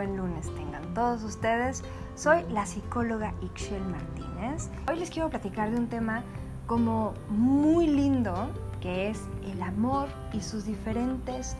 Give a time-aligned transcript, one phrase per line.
[0.00, 1.82] buen lunes tengan todos ustedes.
[2.14, 4.70] Soy la psicóloga Ixchel Martínez.
[4.88, 6.22] Hoy les quiero platicar de un tema
[6.66, 8.48] como muy lindo,
[8.80, 11.54] que es el amor y sus diferentes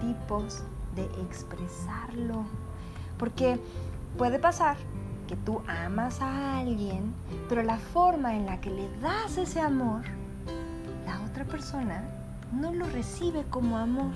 [0.00, 0.62] tipos
[0.94, 2.44] de expresarlo.
[3.18, 3.58] Porque
[4.16, 4.76] puede pasar
[5.26, 7.12] que tú amas a alguien,
[7.48, 10.02] pero la forma en la que le das ese amor,
[11.04, 12.04] la otra persona
[12.52, 14.12] no lo recibe como amor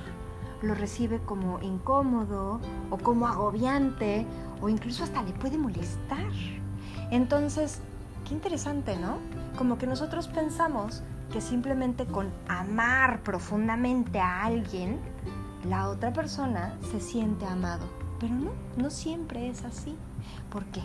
[0.65, 2.61] lo recibe como incómodo
[2.91, 4.27] o como agobiante
[4.61, 6.33] o incluso hasta le puede molestar.
[7.11, 7.81] Entonces,
[8.27, 9.19] qué interesante, ¿no?
[9.57, 14.99] Como que nosotros pensamos que simplemente con amar profundamente a alguien,
[15.69, 17.87] la otra persona se siente amado.
[18.21, 19.97] Pero no, no siempre es así.
[20.51, 20.83] ¿Por qué?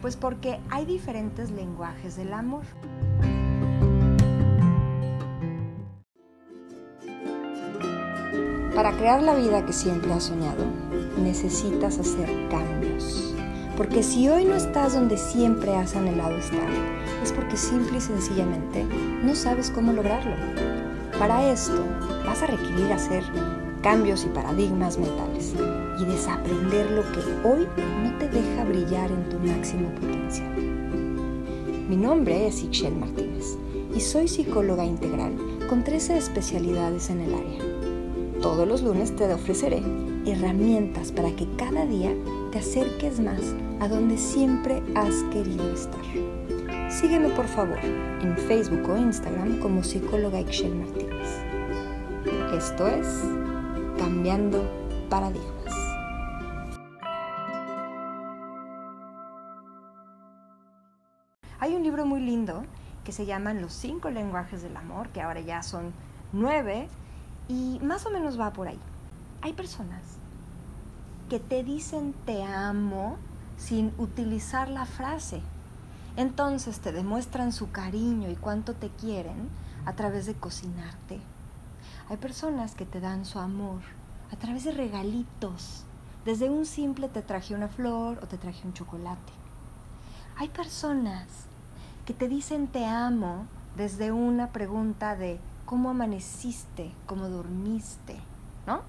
[0.00, 2.64] Pues porque hay diferentes lenguajes del amor.
[8.74, 10.64] Para crear la vida que siempre has soñado,
[11.22, 13.32] necesitas hacer cambios.
[13.76, 16.68] Porque si hoy no estás donde siempre has anhelado estar,
[17.22, 18.84] es porque simple y sencillamente
[19.22, 20.34] no sabes cómo lograrlo.
[21.20, 21.84] Para esto
[22.26, 23.22] vas a requerir hacer
[23.80, 25.54] cambios y paradigmas mentales
[26.00, 27.68] y desaprender lo que hoy
[28.02, 30.52] no te deja brillar en tu máximo potencial.
[31.88, 33.56] Mi nombre es Ixchel Martínez
[33.94, 35.36] y soy psicóloga integral
[35.68, 37.73] con 13 especialidades en el área
[38.44, 39.82] todos los lunes te ofreceré
[40.26, 42.14] herramientas para que cada día
[42.52, 43.40] te acerques más
[43.80, 46.02] a donde siempre has querido estar.
[46.90, 51.40] Sígueme por favor en Facebook o Instagram como psicóloga Ixchel Martínez.
[52.54, 53.22] Esto es
[53.96, 54.62] Cambiando
[55.08, 55.74] Paradigmas.
[61.60, 62.62] Hay un libro muy lindo
[63.04, 65.94] que se llama Los cinco lenguajes del amor, que ahora ya son
[66.34, 66.88] nueve
[67.48, 68.78] y más o menos va por ahí.
[69.42, 70.02] Hay personas
[71.28, 73.16] que te dicen te amo
[73.56, 75.40] sin utilizar la frase.
[76.16, 79.48] Entonces te demuestran su cariño y cuánto te quieren
[79.84, 81.20] a través de cocinarte.
[82.08, 83.80] Hay personas que te dan su amor
[84.32, 85.84] a través de regalitos.
[86.24, 89.32] Desde un simple te traje una flor o te traje un chocolate.
[90.36, 91.26] Hay personas
[92.06, 93.46] que te dicen te amo
[93.76, 96.92] desde una pregunta de ¿Cómo amaneciste?
[97.06, 98.18] ¿Cómo dormiste?
[98.66, 98.82] ¿No?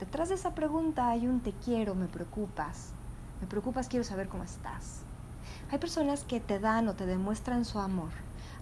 [0.00, 2.92] Detrás de esa pregunta hay un te quiero, me preocupas.
[3.40, 5.02] Me preocupas, quiero saber cómo estás.
[5.70, 8.10] Hay personas que te dan o te demuestran su amor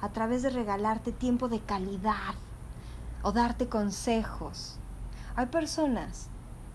[0.01, 2.35] a través de regalarte tiempo de calidad
[3.23, 4.79] o darte consejos.
[5.37, 6.29] Hay personas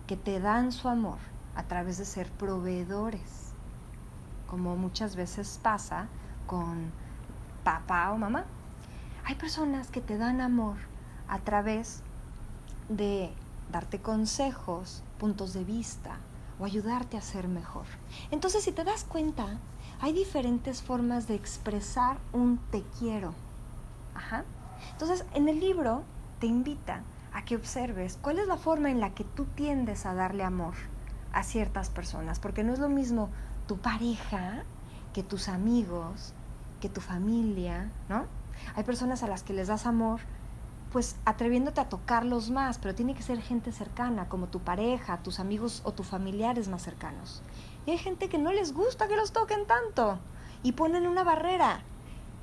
[0.08, 1.18] que te dan su amor
[1.56, 3.54] a través de ser proveedores,
[4.48, 6.08] como muchas veces pasa
[6.48, 6.92] con
[7.64, 8.46] papá o mamá.
[9.28, 10.78] Hay personas que te dan amor
[11.28, 12.04] a través
[12.90, 13.32] de
[13.72, 16.18] darte consejos, puntos de vista
[16.60, 17.86] o ayudarte a ser mejor.
[18.30, 19.58] Entonces, si te das cuenta,
[20.00, 23.34] hay diferentes formas de expresar un te quiero.
[24.14, 24.46] Ajá.
[24.92, 26.04] Entonces, en el libro
[26.40, 27.02] te invita
[27.34, 30.76] a que observes cuál es la forma en la que tú tiendes a darle amor
[31.34, 33.30] a ciertas personas, porque no es lo mismo
[33.68, 34.64] tu pareja
[35.14, 36.36] que tus amigos,
[36.80, 38.26] que tu familia, ¿no?
[38.76, 40.22] Hay personas a las que les das amor,
[40.92, 45.40] pues atreviéndote a tocarlos más, pero tiene que ser gente cercana, como tu pareja, tus
[45.40, 47.42] amigos o tus familiares más cercanos.
[47.86, 50.20] Y hay gente que no les gusta que los toquen tanto
[50.64, 51.82] y ponen una barrera.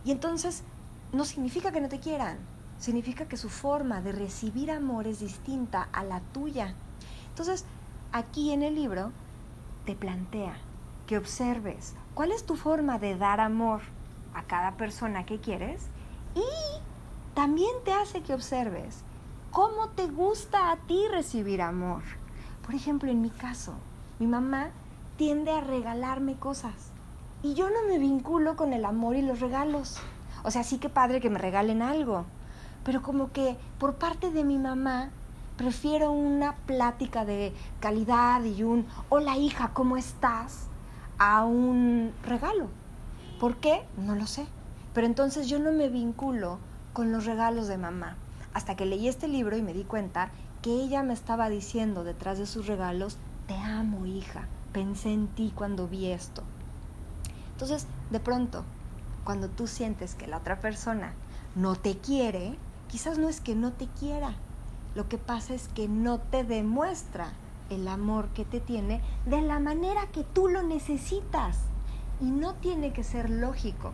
[0.05, 0.65] Y entonces
[1.12, 2.39] no significa que no te quieran,
[2.78, 6.75] significa que su forma de recibir amor es distinta a la tuya.
[7.28, 7.65] Entonces,
[8.12, 9.12] aquí en el libro
[9.87, 10.56] te plantea
[11.06, 13.81] que observes cuál es tu forma de dar amor
[14.34, 15.89] a cada persona que quieres
[16.34, 19.03] y también te hace que observes
[19.50, 22.03] cómo te gusta a ti recibir amor.
[22.65, 23.75] Por ejemplo, en mi caso,
[24.19, 24.71] mi mamá
[25.16, 26.92] tiende a regalarme cosas
[27.42, 29.98] y yo no me vinculo con el amor y los regalos.
[30.44, 32.25] O sea, sí que padre que me regalen algo,
[32.84, 35.10] pero como que por parte de mi mamá
[35.57, 40.68] prefiero una plática de calidad y un hola hija, ¿cómo estás?
[41.22, 42.66] a un regalo.
[43.39, 43.86] ¿Por qué?
[43.97, 44.45] No lo sé.
[44.94, 46.59] Pero entonces yo no me vinculo
[46.92, 48.16] con los regalos de mamá.
[48.53, 50.30] Hasta que leí este libro y me di cuenta
[50.60, 53.16] que ella me estaba diciendo detrás de sus regalos,
[53.47, 56.42] te amo hija, pensé en ti cuando vi esto.
[57.53, 58.65] Entonces, de pronto,
[59.24, 61.15] cuando tú sientes que la otra persona
[61.54, 62.56] no te quiere,
[62.88, 64.34] quizás no es que no te quiera,
[64.95, 67.33] lo que pasa es que no te demuestra
[67.71, 71.59] el amor que te tiene de la manera que tú lo necesitas.
[72.21, 73.92] Y no tiene que ser lógico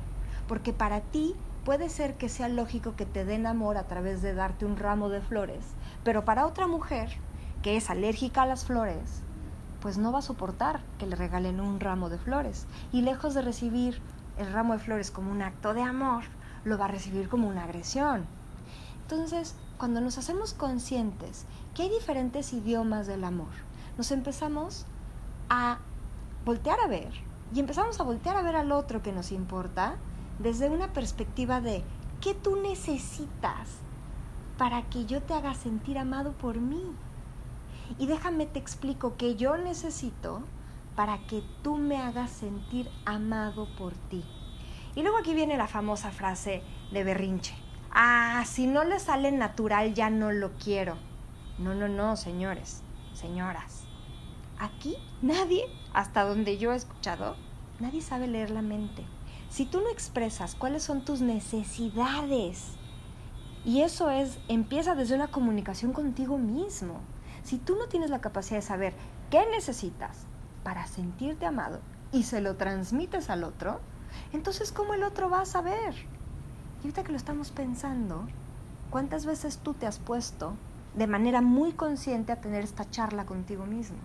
[0.48, 4.34] porque para ti puede ser que sea lógico que te den amor a través de
[4.34, 5.64] darte un ramo de flores,
[6.02, 7.10] pero para otra mujer
[7.62, 9.22] que es alérgica a las flores,
[9.80, 12.66] pues no va a soportar que le regalen un ramo de flores.
[12.92, 14.00] Y lejos de recibir
[14.36, 16.24] el ramo de flores como un acto de amor,
[16.64, 18.26] lo va a recibir como una agresión.
[19.02, 23.52] Entonces, cuando nos hacemos conscientes que hay diferentes idiomas del amor,
[23.96, 24.86] nos empezamos
[25.48, 25.78] a
[26.44, 27.12] voltear a ver
[27.54, 29.96] y empezamos a voltear a ver al otro que nos importa
[30.38, 31.82] desde una perspectiva de
[32.20, 33.68] ¿qué tú necesitas
[34.56, 36.82] para que yo te haga sentir amado por mí?
[37.98, 40.42] Y déjame te explico que yo necesito
[40.94, 44.24] para que tú me hagas sentir amado por ti.
[44.94, 47.54] Y luego aquí viene la famosa frase de berrinche.
[47.90, 50.96] Ah, si no le sale natural ya no lo quiero.
[51.58, 52.82] No, no, no, señores,
[53.14, 53.84] señoras.
[54.58, 55.64] Aquí nadie,
[55.94, 57.36] hasta donde yo he escuchado,
[57.80, 59.04] nadie sabe leer la mente.
[59.50, 62.78] Si tú no expresas cuáles son tus necesidades,
[63.64, 67.00] y eso es, empieza desde una comunicación contigo mismo.
[67.42, 68.94] Si tú no tienes la capacidad de saber
[69.30, 70.24] qué necesitas
[70.62, 71.80] para sentirte amado
[72.12, 73.80] y se lo transmites al otro,
[74.32, 75.94] entonces ¿cómo el otro va a saber?
[76.78, 78.26] Y ahorita que lo estamos pensando,
[78.90, 80.54] ¿cuántas veces tú te has puesto
[80.94, 83.98] de manera muy consciente a tener esta charla contigo mismo?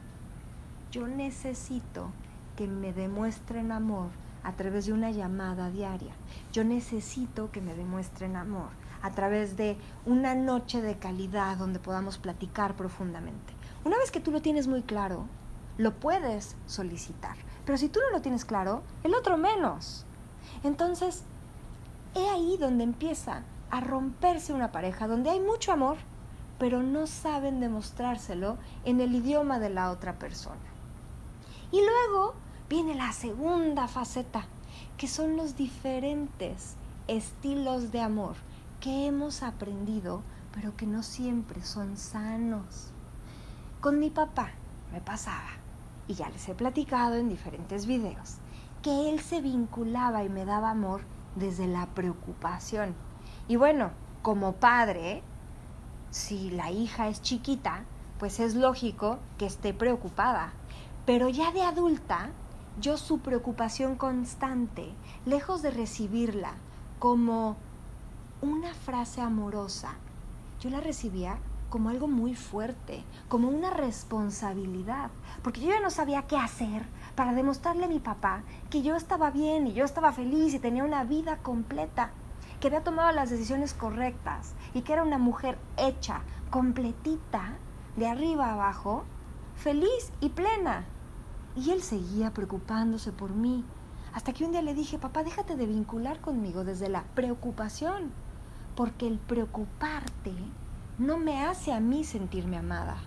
[0.91, 2.09] Yo necesito
[2.57, 4.09] que me demuestren amor
[4.43, 6.13] a través de una llamada diaria.
[6.51, 8.69] Yo necesito que me demuestren amor
[9.01, 13.53] a través de una noche de calidad donde podamos platicar profundamente.
[13.83, 15.27] Una vez que tú lo tienes muy claro,
[15.77, 17.35] lo puedes solicitar.
[17.65, 20.05] Pero si tú no lo tienes claro, el otro menos.
[20.63, 21.23] Entonces,
[22.15, 25.97] he ahí donde empieza a romperse una pareja, donde hay mucho amor,
[26.59, 30.61] pero no saben demostrárselo en el idioma de la otra persona.
[31.71, 32.35] Y luego
[32.73, 34.45] viene la segunda faceta,
[34.97, 36.75] que son los diferentes
[37.07, 38.33] estilos de amor
[38.79, 42.91] que hemos aprendido, pero que no siempre son sanos.
[43.79, 44.53] Con mi papá
[44.91, 45.51] me pasaba,
[46.07, 48.37] y ya les he platicado en diferentes videos,
[48.81, 51.01] que él se vinculaba y me daba amor
[51.35, 52.95] desde la preocupación.
[53.47, 53.91] Y bueno,
[54.23, 55.21] como padre,
[56.09, 57.85] si la hija es chiquita,
[58.17, 60.53] pues es lógico que esté preocupada.
[61.05, 62.31] Pero ya de adulta,
[62.79, 64.93] yo su preocupación constante,
[65.25, 66.53] lejos de recibirla
[66.99, 67.57] como
[68.41, 69.95] una frase amorosa,
[70.59, 71.37] yo la recibía
[71.69, 75.11] como algo muy fuerte, como una responsabilidad,
[75.41, 76.85] porque yo ya no sabía qué hacer
[77.15, 80.83] para demostrarle a mi papá que yo estaba bien y yo estaba feliz y tenía
[80.83, 82.11] una vida completa,
[82.59, 87.55] que había tomado las decisiones correctas y que era una mujer hecha, completita,
[87.95, 89.03] de arriba abajo,
[89.55, 90.85] feliz y plena.
[91.55, 93.63] Y él seguía preocupándose por mí,
[94.13, 98.11] hasta que un día le dije, papá, déjate de vincular conmigo desde la preocupación
[98.75, 100.33] porque el preocuparte
[100.97, 102.97] no me hace a mí sentirme amada,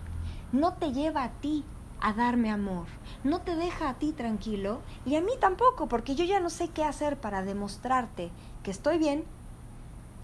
[0.51, 1.63] no te lleva a ti
[1.99, 2.85] a darme amor,
[3.23, 6.69] no te deja a ti tranquilo y a mí tampoco, porque yo ya no sé
[6.69, 8.31] qué hacer para demostrarte
[8.63, 9.25] que estoy bien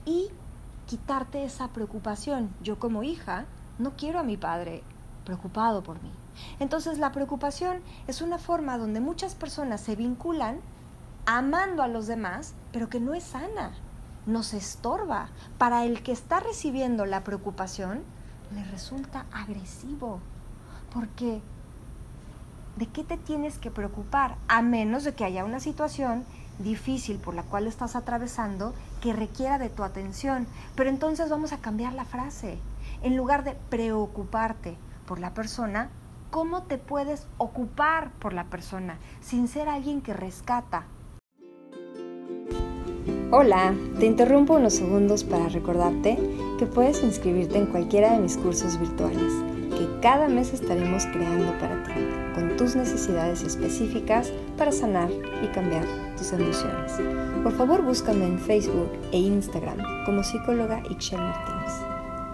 [0.05, 0.29] y
[0.85, 2.53] quitarte esa preocupación.
[2.61, 3.45] Yo como hija
[3.79, 4.83] no quiero a mi padre
[5.25, 6.11] preocupado por mí.
[6.59, 10.59] Entonces la preocupación es una forma donde muchas personas se vinculan
[11.25, 13.71] amando a los demás, pero que no es sana
[14.25, 15.29] nos estorba.
[15.57, 18.03] Para el que está recibiendo la preocupación,
[18.53, 20.19] le resulta agresivo.
[20.93, 21.41] Porque,
[22.77, 24.37] ¿de qué te tienes que preocupar?
[24.47, 26.25] A menos de que haya una situación
[26.59, 30.47] difícil por la cual estás atravesando que requiera de tu atención.
[30.75, 32.59] Pero entonces vamos a cambiar la frase.
[33.01, 35.89] En lugar de preocuparte por la persona,
[36.31, 40.85] ¿cómo te puedes ocupar por la persona sin ser alguien que rescata,
[43.35, 46.19] Hola, te interrumpo unos segundos para recordarte
[46.59, 49.33] que puedes inscribirte en cualquiera de mis cursos virtuales,
[49.71, 51.93] que cada mes estaremos creando para ti,
[52.35, 55.09] con tus necesidades específicas para sanar
[55.41, 55.83] y cambiar
[56.15, 56.93] tus emociones.
[57.41, 61.73] Por favor, búscame en Facebook e Instagram como psicóloga Ixchel Martínez.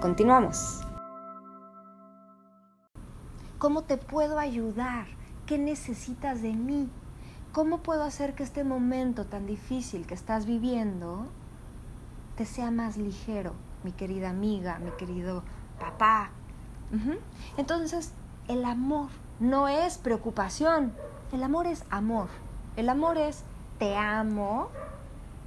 [0.02, 0.88] Continuamos.
[3.60, 5.06] ¿Cómo te puedo ayudar?
[5.46, 6.89] ¿Qué necesitas de mí?
[7.51, 11.25] ¿Cómo puedo hacer que este momento tan difícil que estás viviendo
[12.38, 13.51] te sea más ligero,
[13.84, 15.44] mi querida amiga, mi querido
[15.78, 16.30] papá?
[17.58, 18.13] Entonces,
[18.48, 19.10] el amor
[19.42, 20.94] no es preocupación,
[21.34, 22.30] el amor es amor.
[22.78, 23.44] El amor es
[23.78, 24.70] te amo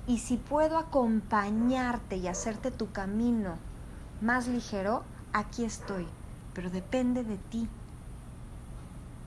[0.07, 3.54] y si puedo acompañarte y hacerte tu camino
[4.21, 5.02] más ligero,
[5.33, 6.07] aquí estoy.
[6.52, 7.71] Pero depende de ti.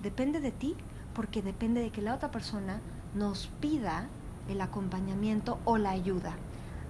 [0.05, 0.75] Depende de ti
[1.15, 2.79] porque depende de que la otra persona
[3.15, 4.07] nos pida
[4.47, 6.35] el acompañamiento o la ayuda.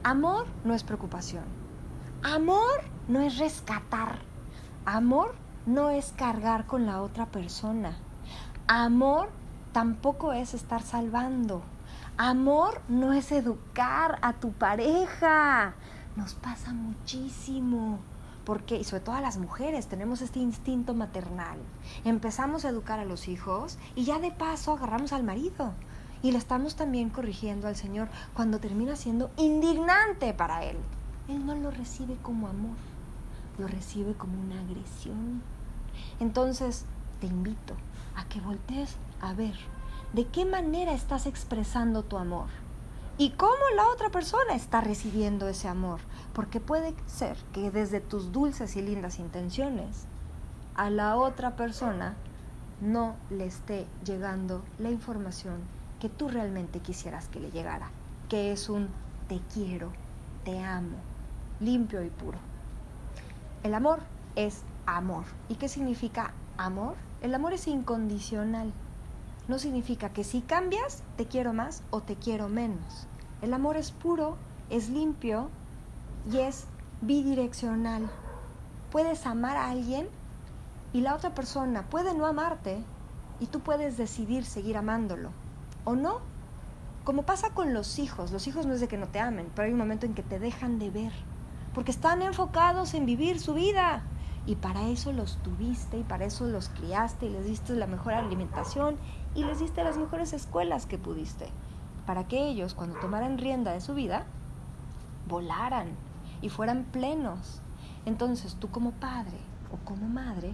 [0.04, 1.46] Amor no es preocupación.
[2.24, 4.20] Amor no es rescatar.
[4.84, 5.34] Amor
[5.66, 7.96] no es cargar con la otra persona.
[8.68, 9.30] Amor
[9.72, 11.64] tampoco es estar salvando.
[12.18, 15.74] Amor no es educar a tu pareja.
[16.18, 18.00] Nos pasa muchísimo.
[18.46, 21.58] Porque, y sobre todo a las mujeres, tenemos este instinto maternal.
[22.04, 25.74] Empezamos a educar a los hijos y ya de paso agarramos al marido.
[26.22, 30.78] Y le estamos también corrigiendo al Señor cuando termina siendo indignante para Él.
[31.28, 32.78] Él no lo recibe como amor,
[33.58, 35.42] lo recibe como una agresión.
[36.20, 36.86] Entonces,
[37.20, 37.76] te invito
[38.16, 39.56] a que voltees a ver
[40.14, 42.48] de qué manera estás expresando tu amor
[43.18, 46.00] y cómo la otra persona está recibiendo ese amor.
[46.34, 50.06] Porque puede ser que desde tus dulces y lindas intenciones
[50.76, 52.16] a la otra persona
[52.82, 55.62] no le esté llegando la información
[56.00, 57.90] que tú realmente quisieras que le llegara,
[58.28, 58.90] que es un
[59.30, 59.92] te quiero,
[60.44, 60.98] te amo,
[61.62, 62.38] limpio y puro.
[63.64, 64.02] El amor
[64.36, 65.24] es amor.
[65.48, 66.96] ¿Y qué significa amor?
[67.22, 68.74] El amor es incondicional
[69.48, 73.08] no significa que si cambias te quiero más o te quiero menos.
[73.42, 74.38] El amor es puro,
[74.70, 75.50] es limpio
[76.32, 76.66] y es
[77.02, 78.10] bidireccional.
[78.92, 80.08] Puedes amar a alguien
[80.94, 82.84] y la otra persona puede no amarte
[83.40, 85.30] y tú puedes decidir seguir amándolo
[85.84, 86.22] o no.
[87.04, 89.68] Como pasa con los hijos, los hijos no es de que no te amen, pero
[89.68, 91.12] hay un momento en que te dejan de ver,
[91.74, 94.02] porque están enfocados en vivir su vida.
[94.48, 98.14] Y para eso los tuviste y para eso los criaste y les diste la mejor
[98.14, 98.98] alimentación
[99.34, 101.48] y les diste las mejores escuelas que pudiste.
[102.06, 104.26] Para que ellos, cuando tomaran rienda de su vida,
[105.28, 105.90] volaran
[106.42, 107.62] y fueran plenos.
[108.06, 109.40] Entonces tú como padre
[109.72, 110.54] o como madre,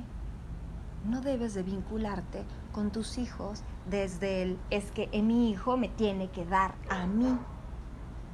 [1.06, 6.30] no debes de vincularte con tus hijos desde el es que mi hijo me tiene
[6.30, 7.38] que dar a mí.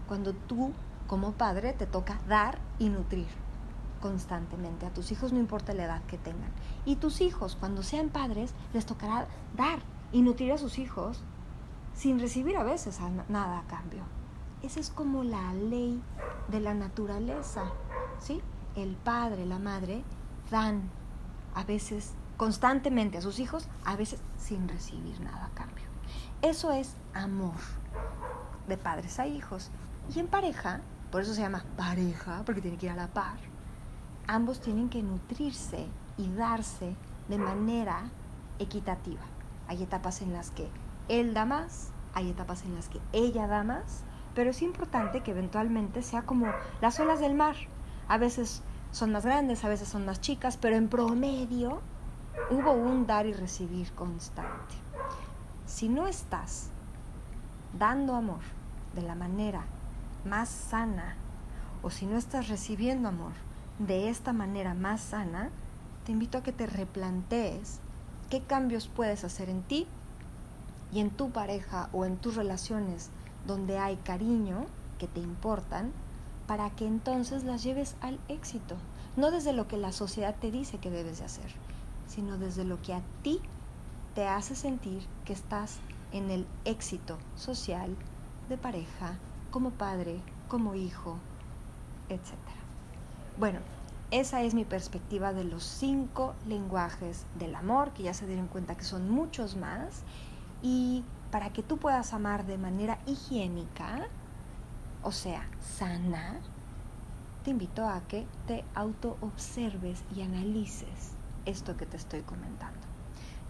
[0.08, 0.74] Cuando tú
[1.08, 3.47] como padre te toca dar y nutrir
[3.98, 6.52] constantemente a tus hijos, no importa la edad que tengan.
[6.86, 9.80] Y tus hijos, cuando sean padres, les tocará dar
[10.12, 11.22] y nutrir a sus hijos
[11.94, 13.00] sin recibir a veces
[13.30, 14.04] nada a cambio.
[14.62, 16.02] Esa es como la ley
[16.48, 17.64] de la naturaleza,
[18.20, 18.42] ¿sí?
[18.76, 20.04] El padre, la madre
[20.50, 20.90] dan
[21.54, 25.86] a veces constantemente a sus hijos, a veces sin recibir nada a cambio.
[26.42, 27.56] Eso es amor
[28.68, 29.72] de padres a hijos.
[30.14, 33.38] Y en pareja, por eso se llama pareja, porque tiene que ir a la par
[34.28, 36.96] ambos tienen que nutrirse y darse
[37.30, 38.10] de manera
[38.60, 39.22] equitativa.
[39.68, 40.70] Hay etapas en las que
[41.08, 44.04] él da más, hay etapas en las que ella da más,
[44.36, 46.48] pero es importante que eventualmente sea como
[46.82, 47.56] las olas del mar.
[48.08, 51.82] A veces son más grandes, a veces son más chicas, pero en promedio
[52.50, 54.76] hubo un dar y recibir constante.
[55.66, 56.70] Si no estás
[57.78, 58.42] dando amor
[58.96, 59.66] de la manera
[60.26, 61.16] más sana,
[61.84, 63.47] o si no estás recibiendo amor
[63.80, 65.50] de esta manera más sana,
[66.06, 67.80] te invito a que te replantees
[68.30, 69.88] qué cambios puedes hacer en ti
[70.92, 73.10] y en tu pareja o en tus relaciones
[73.46, 74.66] donde hay cariño
[74.98, 75.92] que te importan,
[76.48, 78.78] para que entonces las lleves al éxito,
[79.16, 81.52] no desde lo que la sociedad te dice que debes de hacer,
[82.08, 83.42] sino desde lo que a ti
[84.16, 85.80] te hace sentir que estás
[86.14, 87.96] en el éxito social
[88.50, 89.20] de pareja,
[89.52, 91.18] como padre, como hijo,
[92.10, 92.57] etc.
[93.40, 93.60] Bueno,
[94.10, 98.76] esa es mi perspectiva de los cinco lenguajes del amor, que ya se dieron cuenta
[98.76, 100.02] que son muchos más.
[100.64, 104.08] Y para que tú puedas amar de manera higiénica,
[105.04, 106.40] o sea, sana,
[107.44, 111.14] te invito a que te auto-observes y analices
[111.46, 112.88] esto que te estoy comentando.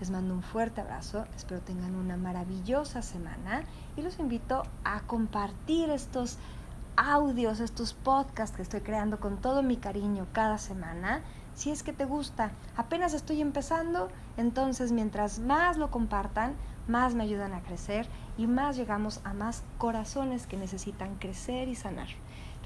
[0.02, 3.64] Les mando un fuerte abrazo, espero tengan una maravillosa semana
[3.96, 6.38] y los invito a compartir estos
[6.98, 11.22] audios, estos podcasts que estoy creando con todo mi cariño cada semana.
[11.54, 16.56] Si es que te gusta, apenas estoy empezando, entonces mientras más lo compartan,
[16.88, 21.76] más me ayudan a crecer y más llegamos a más corazones que necesitan crecer y
[21.76, 22.10] sanar.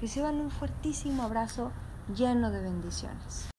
[0.00, 1.70] Reciban un fuertísimo abrazo
[2.14, 3.51] lleno de bendiciones.